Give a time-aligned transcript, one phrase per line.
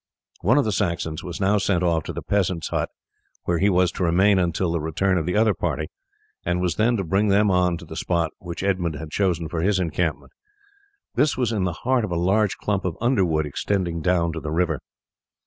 [0.39, 2.89] One of the Saxons was now sent off to the peasant's hut,
[3.43, 5.89] where he was to remain until the return of the other party,
[6.43, 9.61] and was then to bring them on to the spot which Edmund had chosen for
[9.61, 10.31] his encampment.
[11.13, 14.49] This was in the heart of a large clump of underwood extending down to the
[14.49, 14.79] river.